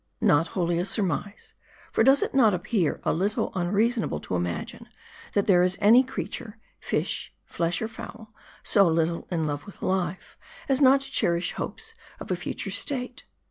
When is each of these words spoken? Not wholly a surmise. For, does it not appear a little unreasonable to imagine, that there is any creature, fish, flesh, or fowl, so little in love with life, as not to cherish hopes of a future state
Not 0.19 0.47
wholly 0.57 0.79
a 0.79 0.85
surmise. 0.87 1.53
For, 1.91 2.03
does 2.03 2.23
it 2.23 2.33
not 2.33 2.55
appear 2.55 2.99
a 3.03 3.13
little 3.13 3.51
unreasonable 3.53 4.19
to 4.21 4.35
imagine, 4.35 4.89
that 5.33 5.45
there 5.45 5.61
is 5.61 5.77
any 5.79 6.01
creature, 6.01 6.57
fish, 6.79 7.31
flesh, 7.45 7.83
or 7.83 7.87
fowl, 7.87 8.33
so 8.63 8.87
little 8.87 9.27
in 9.29 9.45
love 9.45 9.67
with 9.67 9.83
life, 9.83 10.39
as 10.67 10.81
not 10.81 11.01
to 11.01 11.11
cherish 11.11 11.51
hopes 11.53 11.93
of 12.19 12.31
a 12.31 12.35
future 12.35 12.71
state 12.71 13.25